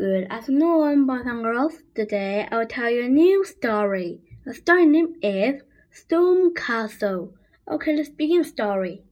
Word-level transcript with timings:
Good 0.00 0.28
afternoon, 0.30 1.04
boys 1.04 1.26
and 1.26 1.42
girls. 1.42 1.82
Today 1.94 2.48
I'll 2.50 2.66
tell 2.66 2.88
you 2.88 3.04
a 3.04 3.08
new 3.10 3.44
story. 3.44 4.22
The 4.46 4.54
story 4.54 4.86
name 4.86 5.16
is 5.20 5.60
Storm 5.90 6.54
Castle. 6.54 7.34
Okay, 7.70 7.94
let's 7.94 8.08
begin 8.08 8.42
story. 8.44 9.02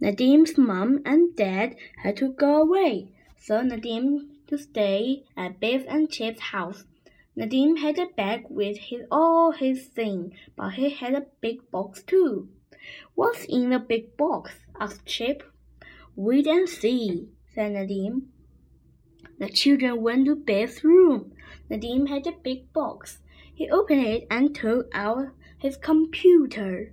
Nadim's 0.00 0.56
mom 0.56 1.02
and 1.04 1.34
dad 1.34 1.74
had 2.04 2.16
to 2.18 2.28
go 2.28 2.62
away, 2.62 3.08
so 3.36 3.60
Nadim 3.62 4.28
to 4.46 4.56
stay 4.56 5.24
at 5.36 5.58
Biff 5.58 5.84
and 5.88 6.08
Chip's 6.08 6.52
house. 6.54 6.84
Nadim 7.36 7.78
had 7.78 7.98
a 7.98 8.06
bag 8.06 8.44
with 8.48 8.78
his 8.78 9.02
all 9.10 9.50
his 9.50 9.88
things, 9.88 10.32
but 10.54 10.74
he 10.74 10.88
had 10.88 11.14
a 11.14 11.26
big 11.40 11.68
box 11.72 12.04
too. 12.04 12.48
What's 13.16 13.44
in 13.46 13.70
the 13.70 13.80
big 13.80 14.16
box? 14.16 14.52
asked 14.78 15.04
Chip. 15.04 15.42
Wait 16.14 16.46
and 16.46 16.68
see, 16.68 17.28
said 17.52 17.72
Nadim. 17.72 18.26
The 19.38 19.48
children 19.48 20.00
went 20.02 20.26
to 20.26 20.34
Beth's 20.34 20.82
room. 20.82 21.32
Nadim 21.70 22.08
had 22.08 22.26
a 22.26 22.32
big 22.32 22.72
box. 22.72 23.20
He 23.54 23.68
opened 23.68 24.06
it 24.06 24.26
and 24.30 24.54
took 24.54 24.88
out 24.94 25.28
his 25.58 25.76
computer. 25.76 26.92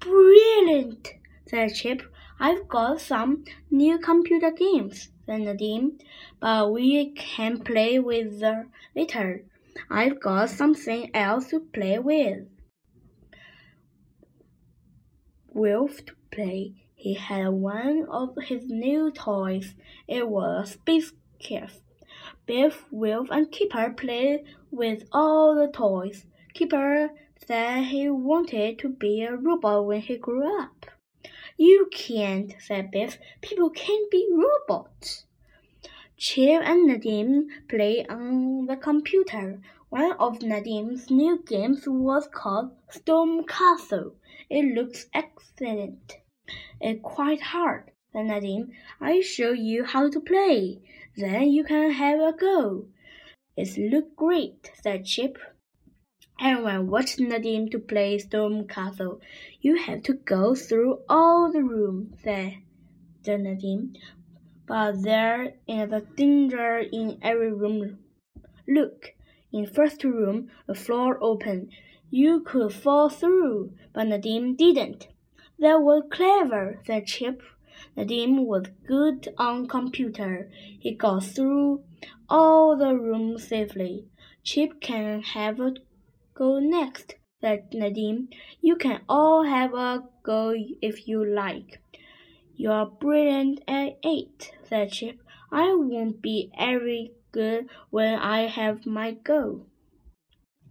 Brilliant, 0.00 1.14
said 1.46 1.74
Chip. 1.74 2.02
I've 2.38 2.68
got 2.68 3.00
some 3.00 3.44
new 3.70 3.98
computer 3.98 4.50
games, 4.50 5.08
said 5.26 5.40
Nadim, 5.40 6.00
but 6.40 6.72
we 6.72 7.10
can 7.12 7.60
play 7.60 7.98
with 7.98 8.40
them 8.40 8.70
later. 8.94 9.44
I've 9.90 10.20
got 10.20 10.50
something 10.50 11.10
else 11.14 11.48
to 11.50 11.60
play 11.60 11.98
with. 11.98 12.46
Wolf 15.48 16.04
to 16.06 16.14
play. 16.30 16.74
He 16.94 17.14
had 17.14 17.48
one 17.48 18.06
of 18.10 18.36
his 18.42 18.68
new 18.68 19.10
toys. 19.10 19.74
It 20.06 20.28
was 20.28 20.70
a 20.70 20.72
space 20.72 21.12
Kiss. 21.38 21.80
Biff, 22.46 22.84
Wolf, 22.90 23.28
and 23.30 23.50
Keeper 23.52 23.94
played 23.96 24.44
with 24.70 25.04
all 25.12 25.54
the 25.54 25.68
toys. 25.68 26.26
Keeper 26.54 27.10
said 27.36 27.84
he 27.84 28.08
wanted 28.08 28.78
to 28.80 28.88
be 28.88 29.22
a 29.22 29.36
robot 29.36 29.86
when 29.86 30.00
he 30.00 30.16
grew 30.16 30.60
up. 30.60 30.86
You 31.56 31.88
can't, 31.92 32.54
said 32.60 32.90
Biff. 32.90 33.18
People 33.40 33.70
can't 33.70 34.10
be 34.10 34.28
robots. 34.30 35.26
Chip 36.16 36.62
and 36.64 36.90
Nadim 36.90 37.46
played 37.68 38.08
on 38.08 38.66
the 38.66 38.76
computer. 38.76 39.60
One 39.88 40.12
of 40.12 40.40
Nadim's 40.40 41.10
new 41.10 41.42
games 41.46 41.84
was 41.86 42.28
called 42.32 42.72
Storm 42.90 43.44
Castle. 43.44 44.16
It 44.50 44.74
looks 44.74 45.06
excellent. 45.14 46.18
It's 46.80 47.00
quite 47.02 47.40
hard, 47.40 47.92
said 48.12 48.26
Nadim. 48.26 48.70
I'll 49.00 49.22
show 49.22 49.52
you 49.52 49.84
how 49.84 50.08
to 50.08 50.20
play. 50.20 50.80
Then 51.16 51.50
you 51.50 51.64
can 51.64 51.90
have 51.90 52.20
a 52.20 52.32
go. 52.32 52.86
It 53.56 53.76
looks 53.76 54.12
great, 54.16 54.70
said 54.82 55.04
Chip. 55.04 55.36
Everyone 56.40 56.88
watched 56.88 57.18
Nadim 57.18 57.70
to 57.72 57.78
play 57.78 58.18
Storm 58.18 58.68
Castle. 58.68 59.20
You 59.60 59.76
have 59.76 60.04
to 60.04 60.14
go 60.14 60.54
through 60.54 61.00
all 61.08 61.50
the 61.50 61.64
rooms, 61.64 62.14
said 62.22 62.58
Nadim. 63.24 63.96
But 64.66 65.02
there 65.02 65.54
is 65.66 65.92
a 65.92 66.02
danger 66.16 66.78
in 66.78 67.18
every 67.22 67.52
room. 67.52 67.98
Look, 68.68 69.14
in 69.52 69.66
first 69.66 70.04
room, 70.04 70.50
the 70.66 70.74
floor 70.74 71.18
open. 71.20 71.70
You 72.10 72.40
could 72.40 72.72
fall 72.72 73.08
through, 73.08 73.72
but 73.92 74.06
Nadim 74.06 74.56
didn't. 74.56 75.08
That 75.58 75.82
was 75.82 76.04
clever, 76.10 76.80
said 76.86 77.06
Chip. 77.06 77.42
Nadim 77.96 78.44
was 78.44 78.66
good 78.86 79.28
on 79.38 79.66
computer. 79.68 80.50
He 80.78 80.92
got 80.92 81.24
through 81.24 81.84
all 82.28 82.76
the 82.76 82.94
rooms 82.94 83.48
safely. 83.48 84.06
Chip 84.42 84.80
can 84.80 85.22
have 85.22 85.60
a 85.60 85.74
go 86.34 86.58
next, 86.58 87.16
said 87.40 87.70
Nadim. 87.72 88.28
You 88.60 88.76
can 88.76 89.02
all 89.08 89.44
have 89.44 89.74
a 89.74 90.04
go 90.22 90.54
if 90.80 91.08
you 91.08 91.24
like. 91.24 91.80
You're 92.56 92.86
brilliant 92.86 93.62
at 93.68 93.98
it, 94.02 94.52
said 94.64 94.92
Chip. 94.92 95.20
I 95.50 95.74
won't 95.74 96.20
be 96.20 96.50
very 96.58 97.12
good 97.32 97.68
when 97.90 98.18
I 98.18 98.48
have 98.48 98.86
my 98.86 99.12
go. 99.12 99.66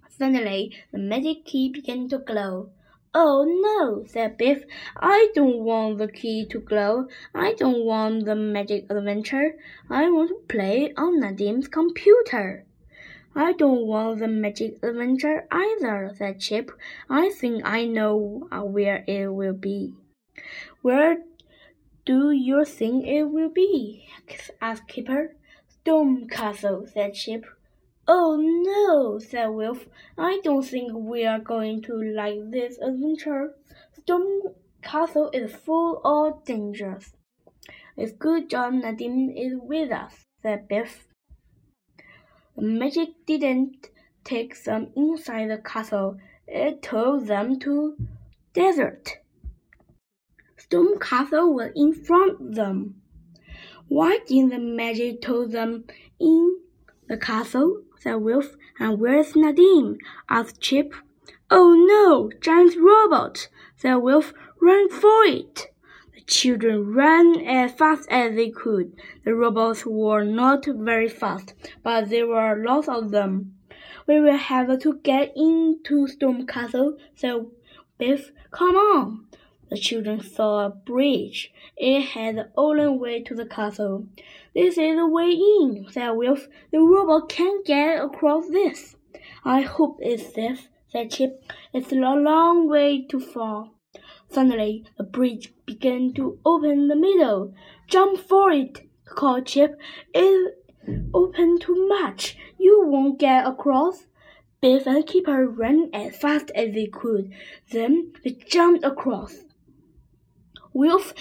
Suddenly, 0.10 0.76
the 0.92 0.98
magic 0.98 1.46
key 1.46 1.70
began 1.70 2.10
to 2.10 2.18
glow. 2.18 2.72
Oh 3.14 3.46
no, 3.46 4.04
said 4.06 4.38
Biff. 4.38 4.64
I 4.96 5.30
don't 5.34 5.60
want 5.60 5.98
the 5.98 6.08
key 6.08 6.46
to 6.48 6.60
glow. 6.60 7.08
I 7.34 7.54
don't 7.54 7.86
want 7.86 8.26
the 8.26 8.36
magic 8.36 8.86
adventure. 8.90 9.58
I 9.90 10.10
want 10.10 10.30
to 10.30 10.42
play 10.48 10.94
on 10.96 11.22
Nadim's 11.22 11.68
computer. 11.68 12.66
I 13.36 13.54
don't 13.54 13.86
want 13.86 14.20
the 14.20 14.28
magic 14.28 14.84
adventure 14.84 15.48
either, 15.52 16.12
said 16.16 16.40
Chip. 16.40 16.72
I 17.10 17.30
think 17.30 17.62
I 17.66 17.86
know 17.86 18.48
uh, 18.52 18.62
where 18.62 19.04
it 19.08 19.28
will 19.28 19.54
be. 19.54 19.94
Where 20.82 21.18
do 22.06 22.32
you 22.32 22.66
think 22.66 23.06
it 23.06 23.24
will 23.26 23.50
be? 23.50 24.08
asked 24.62 24.88
Keeper. 24.88 25.36
Storm 25.68 26.28
Castle, 26.28 26.88
said 26.88 27.14
Chip. 27.14 27.46
Oh 28.10 28.38
no, 28.38 29.20
said 29.20 29.48
Wolf. 29.48 29.86
I 30.18 30.40
don't 30.42 30.64
think 30.64 30.94
we 30.94 31.26
are 31.26 31.40
going 31.40 31.82
to 31.84 31.94
like 31.94 32.52
this 32.52 32.78
adventure. 32.78 33.56
Storm 34.00 34.54
Castle 34.82 35.30
is 35.34 35.54
full 35.54 36.00
of 36.06 36.46
dangers. 36.46 37.14
It's 37.98 38.14
good 38.14 38.50
John 38.50 38.82
Nadim 38.84 39.34
is 39.36 39.54
with 39.62 39.92
us, 39.92 40.26
said 40.42 40.70
Biff. 40.70 41.08
The 42.56 42.62
magic 42.62 43.10
didn't 43.26 43.90
take 44.24 44.64
them 44.64 44.94
inside 44.96 45.50
the 45.50 45.58
castle. 45.58 46.18
It 46.48 46.82
took 46.82 47.26
them 47.26 47.60
to 47.60 47.98
desert. 48.54 49.18
Storm 50.56 50.98
Castle 51.00 51.54
was 51.54 51.72
in 51.76 51.94
front 51.94 52.40
of 52.40 52.56
them. 52.56 53.02
Why 53.90 54.20
didn't 54.26 54.52
the 54.52 54.60
magic 54.60 55.22
take 55.22 55.52
them 55.52 55.86
in 56.20 56.62
the 57.10 57.18
castle? 57.18 57.84
Said 58.08 58.22
Wolf. 58.22 58.56
And 58.80 59.02
where's 59.02 59.34
Nadim? 59.34 59.98
asked 60.30 60.62
Chip. 60.62 60.94
Oh 61.52 61.74
no, 61.74 62.32
giant 62.40 62.78
robot, 62.80 63.50
said 63.76 63.96
Wolf. 63.96 64.34
Run 64.62 64.90
for 64.90 65.26
it. 65.26 65.74
The 66.16 66.22
children 66.22 66.94
ran 66.94 67.46
as 67.46 67.74
fast 67.74 68.08
as 68.10 68.34
they 68.34 68.50
could. 68.50 68.94
The 69.26 69.36
robots 69.36 69.86
were 69.86 70.24
not 70.24 70.66
very 70.68 71.10
fast, 71.10 71.54
but 71.84 72.08
there 72.08 72.28
were 72.28 72.64
lots 72.66 72.88
of 72.88 73.12
them. 73.12 73.58
We 74.08 74.22
will 74.22 74.38
have 74.38 74.80
to 74.80 75.00
get 75.04 75.34
into 75.36 76.08
Storm 76.08 76.48
Castle, 76.48 76.98
said 77.14 77.46
Biff. 77.98 78.32
Come 78.52 78.78
on. 78.78 79.26
The 79.70 79.78
children 79.78 80.22
saw 80.22 80.66
a 80.66 80.70
bridge. 80.70 81.52
It 81.76 82.02
had 82.02 82.38
the 82.38 82.50
only 82.56 82.88
way 82.88 83.22
to 83.24 83.36
the 83.36 83.46
castle. 83.46 84.08
This 84.54 84.78
is 84.78 84.96
the 84.96 85.08
way 85.08 85.32
in, 85.32 85.86
said 85.92 86.12
Wolf. 86.12 86.48
The 86.72 86.80
robot 86.80 87.28
can't 87.28 87.66
get 87.66 88.02
across 88.02 88.48
this. 88.48 88.96
I 89.44 89.62
hope 89.62 90.00
it's 90.02 90.34
safe, 90.34 90.70
said 90.88 91.12
Chip. 91.12 91.44
It's 91.74 91.92
a 91.92 91.96
long 91.96 92.70
way 92.70 93.06
to 93.08 93.20
fall. 93.20 93.74
Suddenly, 94.30 94.86
the 94.98 95.04
bridge 95.04 95.54
began 95.66 96.14
to 96.14 96.40
open 96.46 96.72
in 96.72 96.88
the 96.88 96.96
middle. 96.96 97.54
Jump 97.88 98.20
for 98.20 98.52
it, 98.52 98.88
called 99.06 99.46
Chip. 99.46 99.78
It's 100.14 100.56
open 101.14 101.60
too 101.60 101.88
much. 101.88 102.38
You 102.58 102.86
won't 102.86 103.20
get 103.20 103.46
across. 103.46 104.06
Biff 104.62 104.88
and 104.88 105.06
Keeper 105.06 105.46
ran 105.48 105.90
as 105.94 106.16
fast 106.16 106.52
as 106.56 106.74
they 106.74 106.88
could. 106.88 107.32
Then 107.72 108.14
they 108.24 108.32
jumped 108.32 108.84
across. 108.84 109.44
Wolf 110.78 111.14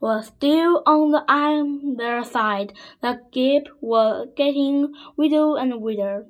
was 0.00 0.28
still 0.28 0.82
on 0.86 1.10
the 1.10 1.22
other 1.28 2.24
side. 2.24 2.72
The 3.02 3.20
gap 3.30 3.64
was 3.82 4.28
getting 4.34 4.94
wider 5.18 5.58
and 5.58 5.82
wider. 5.82 6.26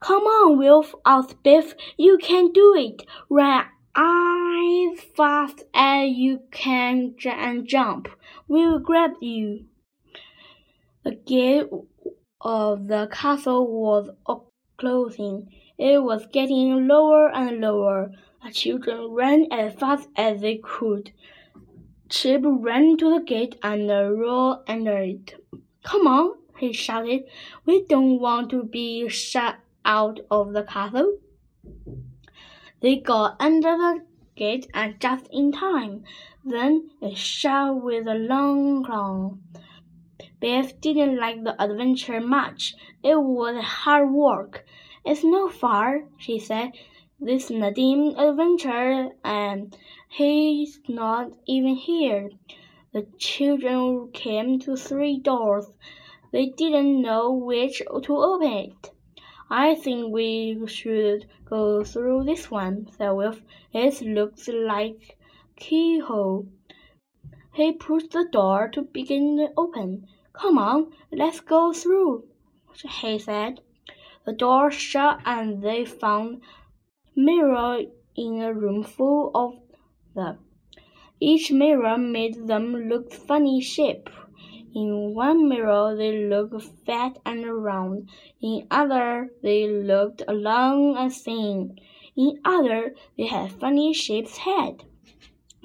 Come 0.00 0.24
on, 0.24 0.58
Wolf, 0.58 0.94
asked 1.06 1.42
Biff. 1.42 1.74
You 1.96 2.18
can 2.18 2.52
do 2.52 2.74
it. 2.76 3.06
Run 3.30 3.64
as 3.96 5.00
fast 5.16 5.64
as 5.72 6.10
you 6.10 6.42
can 6.50 7.14
and 7.24 7.66
jump. 7.66 8.08
We'll 8.46 8.80
grab 8.80 9.12
you. 9.22 9.64
The 11.04 11.14
gate 11.14 11.68
of 12.40 12.86
the 12.86 13.08
castle 13.10 13.66
was 13.66 14.10
closing. 14.76 15.48
It 15.78 16.02
was 16.02 16.26
getting 16.32 16.86
lower 16.86 17.34
and 17.34 17.60
lower. 17.60 18.10
The 18.44 18.52
children 18.52 19.10
ran 19.10 19.46
as 19.50 19.74
fast 19.74 20.08
as 20.16 20.42
they 20.42 20.60
could. 20.62 21.12
Chip 22.08 22.42
ran 22.44 22.96
to 22.96 23.18
the 23.18 23.24
gate 23.24 23.56
and 23.62 23.88
rolled 23.88 24.60
under 24.66 24.96
it. 24.96 25.34
Come 25.82 26.06
on, 26.06 26.38
he 26.58 26.72
shouted. 26.72 27.24
We 27.66 27.84
don't 27.84 28.18
want 28.18 28.50
to 28.50 28.62
be 28.62 29.08
shut 29.08 29.56
out 29.84 30.20
of 30.30 30.54
the 30.54 30.62
castle. 30.62 31.18
They 32.80 32.96
got 32.96 33.36
under 33.38 33.76
the 33.76 34.04
gate 34.36 34.68
and 34.72 34.98
just 35.00 35.28
in 35.30 35.52
time. 35.52 36.04
Then 36.44 36.90
it 37.02 37.18
shut 37.18 37.82
with 37.82 38.06
a 38.06 38.14
long 38.14 38.84
clang. 38.84 39.42
Biff 40.40 40.80
didn't 40.80 41.18
like 41.18 41.44
the 41.44 41.60
adventure 41.62 42.20
much. 42.20 42.74
It 43.02 43.20
was 43.20 43.62
hard 43.62 44.10
work. 44.10 44.64
It's 45.04 45.24
no 45.24 45.48
far, 45.48 46.04
she 46.16 46.38
said. 46.38 46.72
This 47.20 47.50
Nadim 47.50 48.16
adventure, 48.16 49.10
and 49.24 49.76
he's 50.08 50.80
not 50.88 51.32
even 51.46 51.76
here. 51.76 52.30
The 52.92 53.06
children 53.18 54.10
came 54.12 54.58
to 54.60 54.76
three 54.76 55.18
doors. 55.18 55.70
They 56.32 56.46
didn't 56.46 57.00
know 57.00 57.32
which 57.32 57.82
to 58.02 58.16
open 58.16 58.48
it. 58.48 58.90
I 59.50 59.74
think 59.74 60.12
we 60.12 60.66
should 60.66 61.26
go 61.44 61.84
through 61.84 62.24
this 62.24 62.50
one, 62.50 62.88
said 62.96 63.10
Wilf. 63.10 63.42
It 63.72 64.02
looks 64.02 64.48
like 64.48 65.16
keyhole. 65.56 66.46
He 67.54 67.72
pushed 67.72 68.10
the 68.10 68.28
door 68.30 68.68
to 68.68 68.82
begin 68.82 69.36
to 69.38 69.52
open. 69.56 70.06
Come 70.32 70.58
on, 70.58 70.92
let's 71.10 71.40
go 71.40 71.72
through, 71.72 72.24
he 73.00 73.18
said. 73.18 73.60
The 74.24 74.32
door 74.32 74.70
shut 74.70 75.20
and 75.24 75.62
they 75.62 75.84
found 75.84 76.42
mirror 77.16 77.82
in 78.14 78.42
a 78.42 78.52
room 78.52 78.84
full 78.84 79.30
of 79.34 79.58
them. 80.14 80.38
Each 81.20 81.50
mirror 81.50 81.98
made 81.98 82.46
them 82.46 82.74
look 82.88 83.12
funny 83.12 83.60
shape. 83.60 84.08
In 84.74 85.14
one 85.14 85.48
mirror 85.48 85.96
they 85.96 86.26
looked 86.28 86.62
fat 86.86 87.18
and 87.26 87.44
round. 87.44 88.08
In 88.40 88.66
other 88.70 89.30
they 89.42 89.66
looked 89.66 90.22
long 90.28 90.96
and 90.96 91.12
thin. 91.12 91.78
In 92.16 92.40
other 92.44 92.94
they 93.16 93.26
had 93.26 93.52
funny 93.52 93.92
shaped 93.92 94.36
head. 94.36 94.84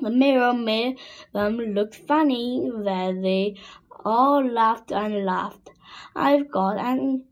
The 0.01 0.09
mirror 0.09 0.53
made 0.53 0.97
them 1.33 1.57
look 1.57 1.93
funny 1.93 2.69
that 2.83 3.21
they 3.21 3.55
all 4.03 4.43
laughed 4.43 4.91
and 4.91 5.23
laughed. 5.23 5.69
I've 6.15 6.49
got 6.49 6.77
an 6.77 7.25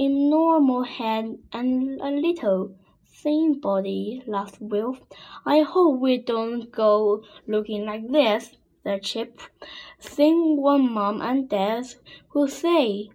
abnormal 0.00 0.82
head 0.82 1.38
and 1.52 2.00
a 2.00 2.10
little 2.10 2.74
thin 3.22 3.60
body, 3.60 4.22
laughed 4.26 4.60
Wilf. 4.60 5.00
I 5.44 5.60
hope 5.60 6.00
we 6.00 6.18
don't 6.18 6.70
go 6.70 7.22
looking 7.46 7.84
like 7.84 8.08
this, 8.10 8.56
said 8.82 9.02
Chip. 9.02 9.40
Think 10.00 10.60
what 10.60 10.78
Mom 10.78 11.20
and 11.20 11.48
Dad 11.48 11.86
would 12.34 12.50
say. 12.50 13.10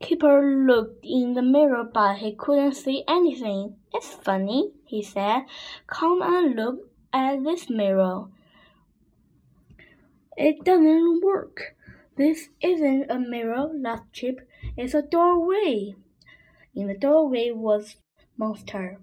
Keeper 0.00 0.64
looked 0.66 1.04
in 1.04 1.34
the 1.34 1.42
mirror, 1.42 1.84
but 1.84 2.16
he 2.16 2.32
couldn't 2.34 2.74
see 2.74 3.04
anything. 3.06 3.76
It's 3.92 4.14
funny, 4.14 4.72
he 4.86 5.02
said. 5.02 5.42
Come 5.86 6.22
and 6.22 6.56
look 6.56 6.78
at 7.12 7.44
this 7.44 7.68
mirror. 7.68 8.28
It 10.38 10.64
doesn't 10.64 11.22
work. 11.22 11.76
This 12.16 12.48
isn't 12.62 13.10
a 13.10 13.18
mirror, 13.18 13.70
laughed 13.74 14.12
Chip. 14.12 14.48
It's 14.76 14.94
a 14.94 15.02
doorway. 15.02 15.96
In 16.74 16.86
the 16.86 16.94
doorway 16.94 17.50
was 17.50 17.96
Monster. 18.36 19.00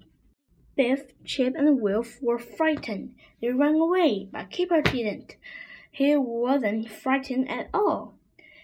Biff, 0.75 1.11
Chip, 1.25 1.53
and 1.55 1.81
Wilf 1.81 2.21
were 2.21 2.39
frightened. 2.39 3.15
They 3.41 3.49
ran 3.49 3.75
away, 3.75 4.29
but 4.31 4.49
Keeper 4.49 4.81
didn't. 4.81 5.35
He 5.91 6.15
wasn't 6.15 6.89
frightened 6.89 7.49
at 7.49 7.69
all. 7.73 8.17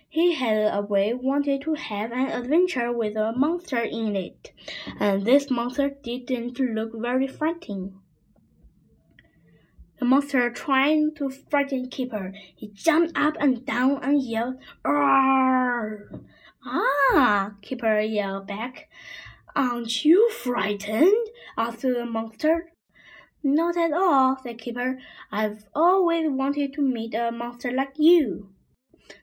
He 0.07 0.35
had 0.35 0.71
always 0.71 1.15
wanted 1.15 1.61
to 1.63 1.73
have 1.73 2.11
an 2.11 2.27
adventure 2.29 2.93
with 2.93 3.15
a 3.17 3.33
monster 3.35 3.79
in 3.79 4.15
it, 4.15 4.51
and 4.99 5.25
this 5.25 5.49
monster 5.49 5.89
didn't 5.89 6.59
look 6.59 6.91
very 6.93 7.27
frightening. 7.27 7.99
The 9.97 10.05
monster 10.05 10.51
tried 10.51 11.15
to 11.15 11.29
frighten 11.29 11.89
Keeper. 11.89 12.33
He 12.55 12.67
jumped 12.67 13.17
up 13.17 13.35
and 13.39 13.65
down 13.65 14.03
and 14.03 14.21
yelled, 14.21 14.57
Arr! 14.85 16.09
Ah! 16.65 17.55
Kipper 17.61 17.99
yelled 17.99 18.47
back. 18.47 18.89
Aren't 19.53 20.05
you 20.05 20.29
frightened? 20.29 21.27
asked 21.57 21.81
the 21.81 22.05
monster. 22.05 22.71
Not 23.43 23.75
at 23.75 23.91
all, 23.91 24.37
said 24.41 24.59
Kipper. 24.59 24.97
I've 25.29 25.65
always 25.75 26.29
wanted 26.29 26.71
to 26.73 26.81
meet 26.81 27.13
a 27.13 27.31
monster 27.31 27.69
like 27.69 27.95
you. 27.97 28.53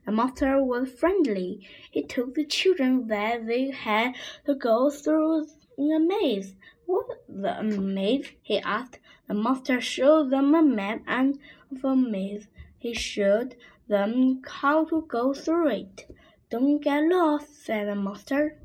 The 0.05 0.13
monster 0.13 0.63
was 0.63 0.93
friendly. 0.93 1.67
He 1.91 2.03
took 2.03 2.35
the 2.35 2.45
children 2.45 3.09
where 3.09 3.43
they 3.43 3.71
had 3.71 4.17
to 4.45 4.55
go 4.55 4.91
through 4.91 5.47
in 5.79 5.93
a 5.93 5.99
maze. 5.99 6.55
What 6.85 7.07
the 7.27 7.63
maze? 7.63 8.33
he 8.43 8.59
asked. 8.59 8.99
The 9.29 9.35
monster 9.35 9.81
showed 9.81 10.31
them 10.31 10.55
a 10.55 10.63
map 10.63 11.01
and 11.07 11.39
a 11.83 11.97
maze. 11.97 12.49
He 12.79 12.93
showed 12.93 13.57
them 13.89 14.43
how 14.47 14.85
to 14.85 15.07
go 15.09 15.33
through 15.33 15.69
it. 15.69 16.07
Don't 16.51 16.81
get 16.81 17.05
lost, 17.05 17.65
said 17.65 17.87
the 17.87 17.95
monster. 17.95 18.59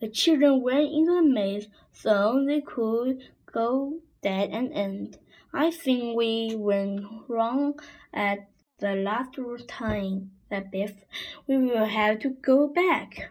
The 0.00 0.08
children 0.08 0.62
went 0.62 0.92
into 0.92 1.14
the 1.14 1.22
maze 1.22 1.68
so 1.92 2.44
they 2.44 2.60
could 2.60 3.22
go 3.52 4.00
dead 4.20 4.50
and 4.50 4.72
end. 4.72 5.18
I 5.52 5.70
think 5.70 6.16
we 6.16 6.56
went 6.56 7.06
wrong 7.28 7.78
at 8.12 8.50
the 8.80 8.96
last 8.96 9.38
time, 9.68 10.32
said 10.48 10.72
Biff. 10.72 11.04
We 11.46 11.56
will 11.56 11.86
have 11.86 12.18
to 12.20 12.30
go 12.30 12.66
back. 12.66 13.30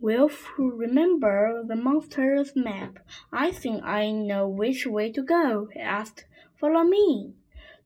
Wilf 0.00 0.48
remember 0.56 1.64
the 1.66 1.76
monster's 1.76 2.54
map. 2.54 3.00
I 3.32 3.50
think 3.50 3.82
I 3.84 4.12
know 4.12 4.48
which 4.48 4.86
way 4.86 5.10
to 5.10 5.22
go, 5.22 5.68
he 5.74 5.80
asked. 5.80 6.24
Follow 6.54 6.84
me. 6.84 7.34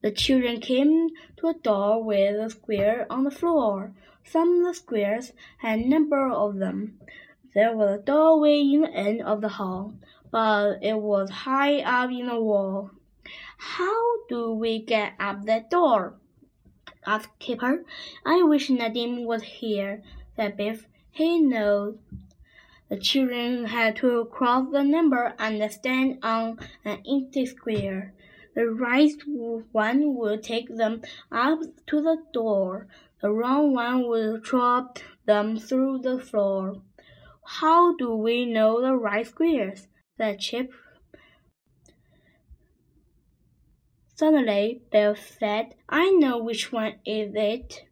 The 0.01 0.11
children 0.11 0.59
came 0.59 1.09
to 1.37 1.47
a 1.47 1.53
door 1.53 2.03
with 2.03 2.35
a 2.35 2.49
square 2.49 3.07
on 3.09 3.23
the 3.23 3.31
floor. 3.31 3.93
Some 4.23 4.59
of 4.59 4.65
the 4.65 4.73
squares 4.73 5.33
had 5.59 5.79
a 5.79 5.87
number 5.87 6.29
of 6.29 6.57
them. 6.57 6.99
There 7.53 7.75
was 7.75 7.99
a 7.99 8.03
doorway 8.03 8.59
in 8.59 8.81
the 8.81 8.91
end 8.91 9.21
of 9.21 9.41
the 9.41 9.49
hall, 9.49 9.93
but 10.31 10.79
it 10.83 10.99
was 10.99 11.29
high 11.29 11.79
up 11.79 12.09
in 12.09 12.27
the 12.27 12.39
wall. 12.39 12.91
How 13.57 14.27
do 14.27 14.51
we 14.51 14.79
get 14.79 15.13
up 15.19 15.45
that 15.45 15.69
door? 15.69 16.15
asked 17.05 17.39
Kipper. 17.39 17.85
I 18.25 18.43
wish 18.43 18.69
Nadim 18.69 19.25
was 19.25 19.43
here, 19.43 20.03
said 20.35 20.57
Biff. 20.57 20.87
He 21.11 21.39
knows. 21.39 21.97
The 22.89 22.97
children 22.97 23.65
had 23.65 23.95
to 23.97 24.25
cross 24.25 24.69
the 24.71 24.83
number 24.83 25.33
and 25.39 25.71
stand 25.71 26.19
on 26.21 26.59
an 26.83 27.01
empty 27.09 27.45
square. 27.45 28.13
The 28.55 28.67
right 28.67 29.11
one 29.73 30.15
will 30.15 30.37
take 30.37 30.69
them 30.69 31.01
up 31.31 31.59
to 31.87 32.01
the 32.01 32.23
door. 32.33 32.87
The 33.21 33.29
wrong 33.31 33.73
one 33.73 34.07
will 34.07 34.37
drop 34.39 34.99
them 35.25 35.59
through 35.59 35.99
the 35.99 36.19
floor. 36.19 36.81
How 37.45 37.95
do 37.95 38.15
we 38.15 38.45
know 38.45 38.81
the 38.81 38.95
right 38.95 39.27
squares? 39.27 39.87
said 40.17 40.39
Chip. 40.39 40.71
Suddenly, 44.15 44.81
Biff 44.89 45.37
said, 45.37 45.75
I 45.89 46.11
know 46.11 46.37
which 46.37 46.71
one 46.71 46.95
is 47.05 47.33
it. 47.35 47.83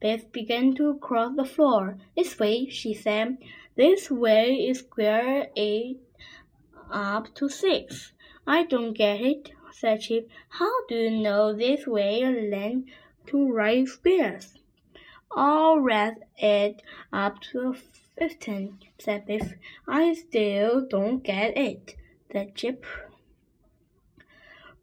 Biff 0.00 0.30
began 0.30 0.74
to 0.74 0.98
cross 0.98 1.34
the 1.34 1.46
floor. 1.46 1.96
This 2.14 2.38
way, 2.38 2.68
she 2.68 2.92
said. 2.92 3.38
This 3.76 4.10
way 4.10 4.66
is 4.68 4.80
square 4.80 5.48
eight 5.56 6.00
up 6.90 7.34
to 7.36 7.48
six. 7.48 8.12
I 8.46 8.64
don't 8.64 8.92
get 8.92 9.20
it, 9.22 9.52
said 9.72 10.00
Chip. 10.00 10.28
How 10.48 10.86
do 10.86 10.94
you 10.94 11.10
know 11.10 11.52
this 11.52 11.86
way 11.86 12.24
leads 12.24 12.90
to 13.26 13.52
right 13.52 13.86
squares? 13.86 14.54
I'll 15.32 15.80
it 16.38 16.82
up 17.12 17.40
to 17.52 17.76
fifteen, 18.18 18.78
said 18.98 19.26
Biff. 19.26 19.54
I 19.86 20.14
still 20.14 20.86
don't 20.86 21.22
get 21.22 21.56
it, 21.56 21.96
said 22.32 22.54
Chip. 22.54 22.84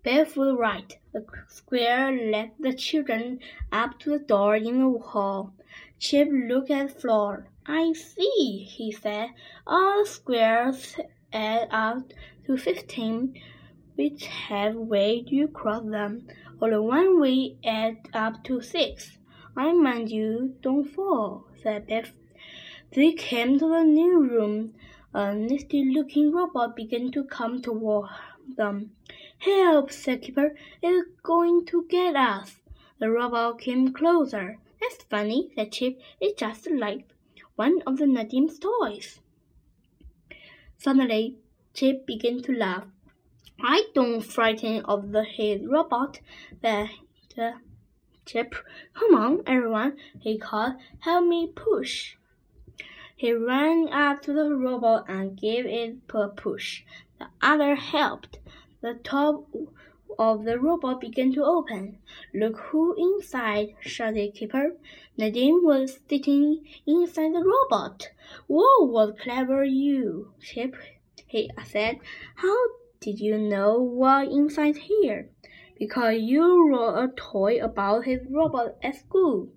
Biff 0.03 0.37
was 0.37 0.55
right. 0.57 0.97
The 1.11 1.25
square 1.49 2.11
led 2.31 2.51
the 2.59 2.73
children 2.73 3.39
up 3.71 3.99
to 3.99 4.11
the 4.11 4.19
door 4.19 4.55
in 4.55 4.79
the 4.79 4.99
hall. 4.99 5.53
Chip 5.99 6.29
looked 6.31 6.71
at 6.71 6.93
the 6.93 6.99
floor. 6.99 7.47
I 7.65 7.91
see, 7.91 8.65
he 8.69 8.91
said. 8.93 9.31
All 9.65 10.05
squares 10.05 10.95
add 11.33 11.67
up 11.71 12.13
to 12.45 12.55
fifteen. 12.55 13.33
Which 13.97 14.27
have 14.27 14.75
way 14.75 15.23
you 15.25 15.47
cross 15.47 15.83
them? 15.83 16.27
Only 16.61 16.77
one 16.77 17.19
way 17.19 17.57
add 17.65 18.07
up 18.13 18.43
to 18.43 18.61
six. 18.61 19.17
I 19.55 19.73
mind 19.73 20.11
you, 20.11 20.55
don't 20.61 20.85
fall, 20.85 21.47
said 21.63 21.87
Biff. 21.87 22.13
They 22.91 23.13
came 23.13 23.57
to 23.57 23.67
the 23.67 23.83
new 23.83 24.19
room. 24.19 24.75
A 25.15 25.33
nasty 25.33 25.83
looking 25.83 26.31
robot 26.31 26.75
began 26.75 27.11
to 27.13 27.23
come 27.23 27.59
toward 27.59 28.09
them. 28.55 28.91
Help, 29.39 29.91
said 29.91 30.21
Keeper, 30.21 30.53
It's 30.83 31.09
going 31.23 31.65
to 31.65 31.87
get 31.89 32.15
us. 32.15 32.57
The 32.99 33.09
robot 33.09 33.59
came 33.59 33.93
closer. 33.93 34.59
That's 34.79 35.03
funny, 35.05 35.49
said 35.55 35.71
Chip. 35.71 35.99
It's 36.21 36.39
just 36.39 36.69
like 36.69 37.09
one 37.55 37.81
of 37.87 37.97
the 37.97 38.05
Nadim's 38.05 38.59
toys. 38.59 39.21
Suddenly, 40.77 41.37
Chip 41.73 42.05
began 42.05 42.43
to 42.43 42.51
laugh. 42.51 42.85
I 43.61 43.85
don't 43.95 44.21
frighten 44.21 44.85
of 44.85 45.11
the 45.11 45.23
head 45.23 45.67
robot, 45.67 46.19
that 46.61 46.89
Chip, 48.25 48.55
come 48.93 49.15
on, 49.15 49.41
everyone, 49.47 49.97
he 50.19 50.37
called. 50.37 50.73
Help 50.99 51.25
me 51.25 51.47
push. 51.55 52.17
He 53.15 53.31
ran 53.31 53.87
up 53.91 54.21
to 54.23 54.33
the 54.33 54.53
robot 54.53 55.05
and 55.07 55.39
gave 55.39 55.65
it 55.65 55.97
a 56.13 56.27
push. 56.27 56.83
The 57.19 57.27
other 57.41 57.75
helped. 57.75 58.39
The 58.81 58.95
top 58.95 59.47
of 60.19 60.43
the 60.43 60.59
robot 60.59 61.01
began 61.01 61.33
to 61.33 61.43
open. 61.43 61.99
Look 62.33 62.57
who 62.57 62.95
inside, 62.97 63.75
shouted 63.79 64.33
Keeper. 64.33 64.75
Nadim 65.17 65.63
was 65.63 65.99
sitting 66.09 66.65
inside 66.85 67.33
the 67.33 67.43
robot. 67.43 68.09
Whoa, 68.47 68.85
what 68.85 69.19
clever 69.19 69.63
you, 69.63 70.33
Chip, 70.41 70.75
he 71.25 71.49
said. 71.65 71.99
How 72.35 72.55
did 72.99 73.19
you 73.19 73.37
know 73.37 73.79
what 73.79 74.27
inside 74.27 74.77
here? 74.77 75.29
Because 75.77 76.19
you 76.19 76.69
wrote 76.69 76.95
a 76.97 77.07
toy 77.15 77.63
about 77.63 78.05
his 78.05 78.21
robot 78.29 78.75
at 78.81 78.95
school, 78.95 79.49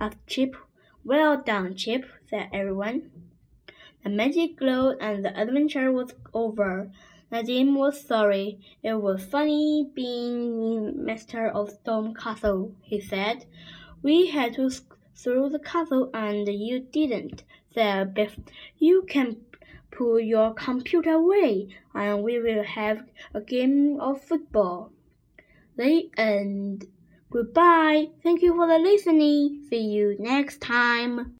asked 0.00 0.26
Chip. 0.26 0.56
Well 1.04 1.42
done, 1.42 1.74
Chip, 1.74 2.04
said 2.30 2.48
everyone. 2.52 3.10
The 4.04 4.10
magic 4.10 4.56
glowed 4.56 4.98
and 5.00 5.24
the 5.24 5.36
adventure 5.36 5.90
was 5.90 6.14
over. 6.32 6.90
Nadim 7.32 7.74
was 7.74 8.00
sorry. 8.00 8.60
It 8.82 8.94
was 8.94 9.24
funny 9.24 9.90
being 9.94 11.04
master 11.04 11.48
of 11.48 11.70
Storm 11.70 12.14
Castle, 12.14 12.74
he 12.82 13.00
said. 13.00 13.46
We 14.02 14.28
had 14.28 14.54
to 14.54 14.70
through 15.16 15.48
the 15.48 15.58
castle 15.58 16.10
and 16.12 16.46
you 16.46 16.80
didn't, 16.80 17.42
said 17.72 18.14
Biff. 18.14 18.36
You 18.78 19.02
can 19.08 19.38
put 19.96 20.24
your 20.24 20.52
computer 20.54 21.12
away 21.12 21.68
and 21.94 22.22
we 22.22 22.38
will 22.40 22.64
have 22.64 23.04
a 23.32 23.40
game 23.40 24.00
of 24.00 24.20
football. 24.20 24.92
The 25.76 26.10
end. 26.16 26.86
Goodbye. 27.30 28.08
Thank 28.22 28.42
you 28.42 28.54
for 28.54 28.66
the 28.66 28.78
listening. 28.78 29.66
See 29.68 29.82
you 29.82 30.16
next 30.18 30.60
time. 30.60 31.32